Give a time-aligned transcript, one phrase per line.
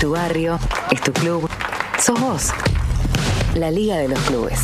[0.00, 0.58] tu barrio,
[0.92, 1.48] es tu club,
[1.98, 2.50] sos vos.
[3.56, 4.60] La Liga de los Clubes.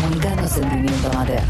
[0.00, 1.40] Comunicando sentimiento amateur.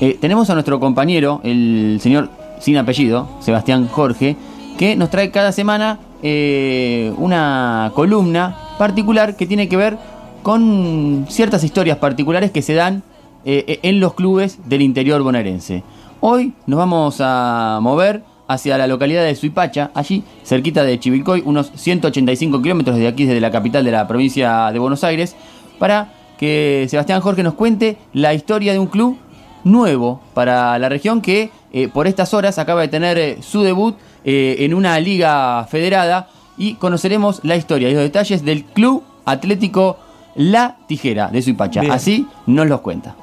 [0.00, 4.36] Eh, tenemos a nuestro compañero, el señor sin apellido, Sebastián Jorge,
[4.76, 9.98] que nos trae cada semana eh, una columna particular que tiene que ver
[10.42, 13.04] con ciertas historias particulares que se dan
[13.44, 15.84] eh, en los clubes del interior bonaerense.
[16.20, 21.72] Hoy nos vamos a mover hacia la localidad de Suipacha, allí cerquita de Chivilcoy, unos
[21.74, 25.36] 185 kilómetros de aquí, desde la capital de la provincia de Buenos Aires,
[25.78, 29.18] para que Sebastián Jorge nos cuente la historia de un club
[29.64, 33.96] nuevo para la región que eh, por estas horas acaba de tener eh, su debut
[34.24, 39.98] eh, en una liga federada y conoceremos la historia y los detalles del Club Atlético
[40.36, 41.82] La Tijera de Suipacha.
[41.90, 43.16] Así nos los cuenta.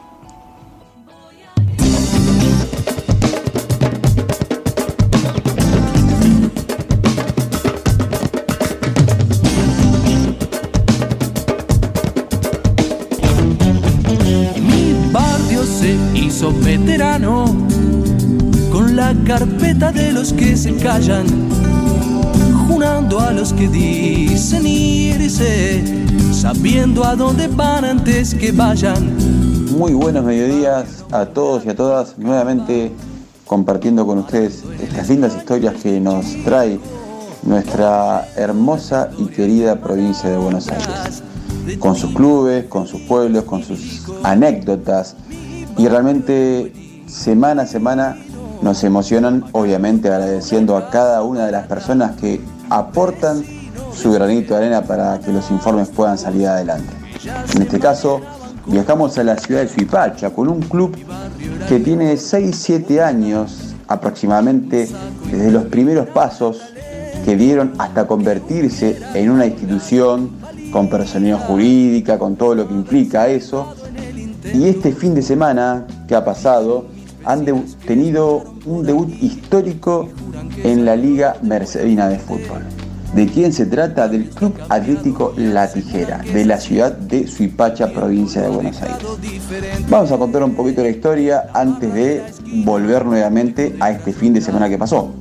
[16.52, 17.46] Veterano
[18.72, 21.26] con la carpeta de los que se callan,
[22.68, 25.84] junando a los que dicen irse,
[26.34, 29.16] sabiendo a dónde van antes que vayan.
[29.78, 32.92] Muy buenos mediodías a todos y a todas, nuevamente
[33.46, 36.80] compartiendo con ustedes estas lindas historias que nos trae
[37.44, 41.24] nuestra hermosa y querida provincia de Buenos Aires,
[41.80, 45.16] con sus clubes, con sus pueblos, con sus anécdotas,
[45.78, 46.72] y realmente
[47.08, 48.18] semana a semana
[48.62, 53.44] nos emocionan, obviamente agradeciendo a cada una de las personas que aportan
[53.94, 56.94] su granito de arena para que los informes puedan salir adelante.
[57.56, 58.22] En este caso,
[58.66, 60.96] viajamos a la ciudad de Suipacha con un club
[61.68, 64.90] que tiene 6-7 años aproximadamente
[65.30, 66.62] desde los primeros pasos
[67.26, 70.32] que dieron hasta convertirse en una institución
[70.72, 73.76] con personalidad jurídica, con todo lo que implica eso,
[74.54, 76.86] y este fin de semana que ha pasado
[77.26, 77.46] han
[77.86, 80.10] tenido un debut histórico
[80.64, 82.64] en la Liga Mercedina de Fútbol.
[83.16, 84.08] ¿De quién se trata?
[84.08, 88.98] Del Club Atlético La Tijera, de la ciudad de Suipacha, provincia de Buenos Aires.
[89.88, 92.24] Vamos a contar un poquito la historia antes de
[92.66, 95.14] volver nuevamente a este fin de semana que pasó.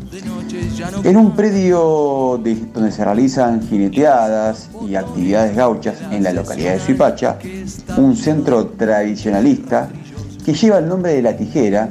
[1.04, 7.38] En un predio donde se realizan jineteadas y actividades gauchas en la localidad de Suipacha,
[7.96, 9.88] un centro tradicionalista
[10.44, 11.88] que lleva el nombre de La Tijera,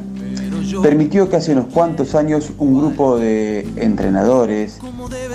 [0.82, 4.80] permitió que hace unos cuantos años un grupo de entrenadores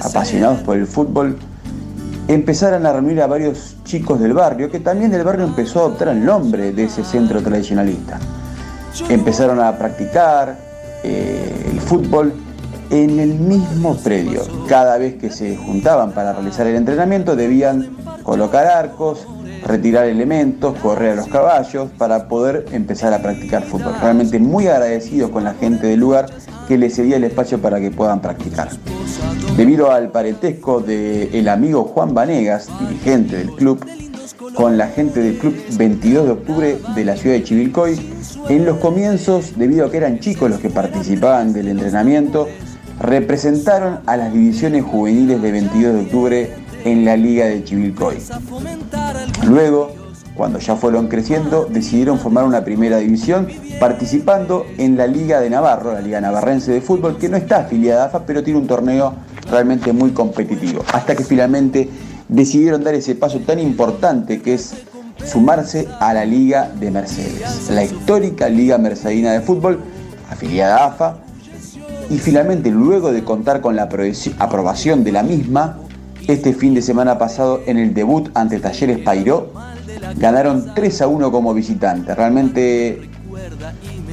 [0.03, 1.37] apasionados por el fútbol
[2.29, 6.09] empezaran a reunir a varios chicos del barrio, que también del barrio empezó a adoptar
[6.09, 8.19] el nombre de ese centro tradicionalista.
[9.09, 10.57] Empezaron a practicar
[11.05, 12.33] eh, el fútbol
[12.91, 14.43] en el mismo predio.
[14.69, 19.27] Cada vez que se juntaban para realizar el entrenamiento debían colocar arcos,
[19.65, 23.95] retirar elementos, correr a los caballos para poder empezar a practicar fútbol.
[24.01, 26.27] Realmente muy agradecidos con la gente del lugar
[26.69, 28.69] que les cedía el espacio para que puedan practicar.
[29.57, 33.85] Debido al parentesco del amigo Juan Vanegas, dirigente del club,
[34.55, 37.99] con la gente del club 22 de octubre de la ciudad de Chivilcoy,
[38.49, 42.49] en los comienzos, debido a que eran chicos los que participaban del entrenamiento,
[43.07, 46.51] representaron a las divisiones juveniles de 22 de octubre
[46.85, 48.19] en la Liga de Chivilcoy.
[49.47, 49.93] Luego,
[50.35, 53.47] cuando ya fueron creciendo, decidieron formar una primera división
[53.79, 58.03] participando en la Liga de Navarro, la Liga Navarrense de Fútbol, que no está afiliada
[58.03, 59.15] a AFA, pero tiene un torneo
[59.49, 60.85] realmente muy competitivo.
[60.93, 61.89] Hasta que finalmente
[62.29, 64.75] decidieron dar ese paso tan importante que es
[65.25, 69.81] sumarse a la Liga de Mercedes, la histórica Liga Mercedina de Fútbol,
[70.29, 71.17] afiliada a AFA,
[72.09, 73.89] y finalmente, luego de contar con la
[74.39, 75.79] aprobación de la misma,
[76.27, 79.53] este fin de semana pasado en el debut ante Talleres Pairó,
[80.17, 82.15] ganaron 3 a 1 como visitante.
[82.15, 83.09] Realmente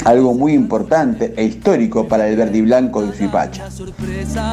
[0.05, 3.69] algo muy importante e histórico para el verde y blanco de Suipacha.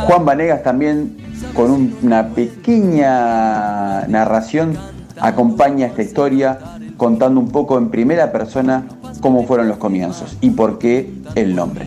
[0.07, 1.17] Juan Vanegas también
[1.55, 4.77] con una pequeña narración
[5.19, 6.59] acompaña esta historia
[6.97, 8.85] contando un poco en primera persona
[9.21, 11.87] cómo fueron los comienzos y por qué el nombre.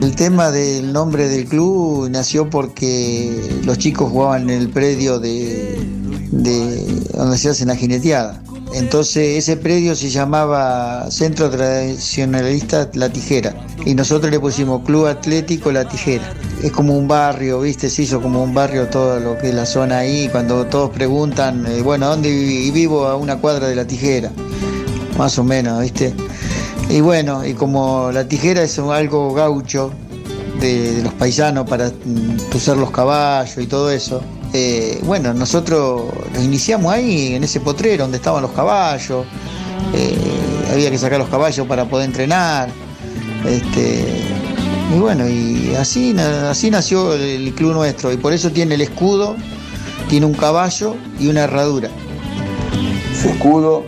[0.00, 5.78] El tema del nombre del club nació porque los chicos jugaban en el predio de,
[6.30, 8.42] donde se hace la jineteada.
[8.74, 13.54] Entonces ese predio se llamaba Centro Tradicionalista La Tijera
[13.86, 16.34] y nosotros le pusimos Club Atlético La Tijera.
[16.62, 17.88] Es como un barrio, ¿viste?
[17.88, 20.28] Se hizo como un barrio todo lo que es la zona ahí.
[20.30, 22.30] Cuando todos preguntan, eh, bueno, ¿dónde
[22.72, 23.06] vivo?
[23.06, 24.30] A una cuadra de La Tijera.
[25.16, 26.12] Más o menos, ¿viste?
[26.94, 29.90] Y bueno, y como la tijera es algo gaucho
[30.60, 34.20] de, los paisanos para mm, usar los caballos y todo eso.
[34.52, 39.26] Eh, bueno, nosotros nos iniciamos ahí, en ese potrero donde estaban los caballos.
[39.92, 40.16] Eh,
[40.72, 42.68] había que sacar los caballos para poder entrenar.
[43.44, 44.04] Este,
[44.94, 46.14] y bueno, y así,
[46.48, 48.12] así nació el club nuestro.
[48.12, 49.34] Y por eso tiene el escudo,
[50.08, 51.88] tiene un caballo y una herradura.
[53.20, 53.84] Su escudo,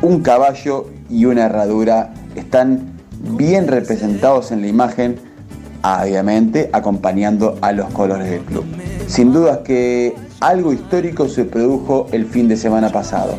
[0.00, 2.98] un caballo y una herradura están
[3.36, 5.16] bien representados en la imagen,
[5.82, 8.64] obviamente acompañando a los colores del club.
[9.06, 13.34] Sin dudas que algo histórico se produjo el fin de semana pasado,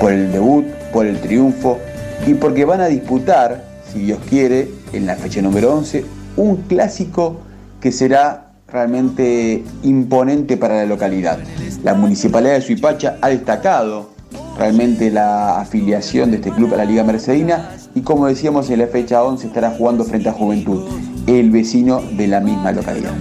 [0.00, 1.78] por el debut, por el triunfo
[2.26, 6.04] y porque van a disputar, si Dios quiere, en la fecha número 11,
[6.36, 7.38] un clásico
[7.80, 11.38] que será realmente imponente para la localidad.
[11.82, 14.15] La Municipalidad de Suipacha ha destacado
[14.58, 18.86] realmente la afiliación de este club a la Liga Mercedina y como decíamos en la
[18.86, 20.84] fecha 11 estará jugando frente a Juventud,
[21.26, 23.12] el vecino de la misma localidad.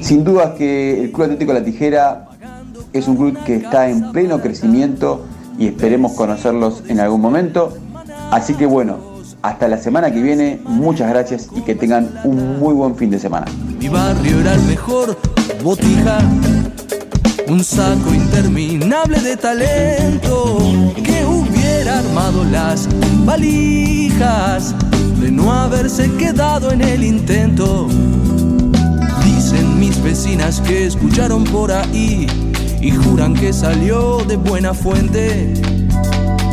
[0.00, 2.28] Sin duda que el Club Atlético La Tijera
[2.92, 5.24] es un club que está en pleno crecimiento
[5.58, 7.76] y esperemos conocerlos en algún momento.
[8.30, 8.98] Así que bueno,
[9.42, 13.18] hasta la semana que viene, muchas gracias y que tengan un muy buen fin de
[13.18, 13.46] semana.
[17.48, 20.58] Un saco interminable de talento
[21.02, 22.88] que hubiera armado las
[23.24, 24.74] valijas
[25.20, 27.88] de no haberse quedado en el intento.
[29.24, 32.26] Dicen mis vecinas que escucharon por ahí
[32.80, 35.52] y juran que salió de buena fuente,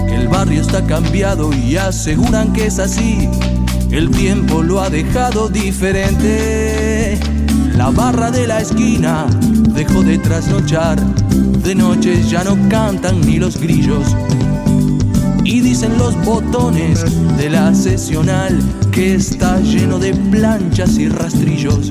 [0.07, 3.29] que el barrio está cambiado y aseguran que es así,
[3.91, 6.90] el tiempo lo ha dejado diferente.
[7.81, 9.25] La barra de la esquina
[9.73, 11.01] dejó de trasnochar,
[11.63, 14.15] de noche ya no cantan ni los grillos.
[15.43, 17.03] Y dicen los botones
[17.37, 18.59] de la sesional
[18.91, 21.89] que está lleno de planchas y rastrillos.